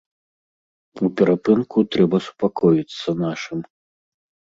У 1.07 1.09
перапынку 1.19 1.83
трэба 1.95 2.17
супакоіцца 2.29 3.09
нашым. 3.25 3.59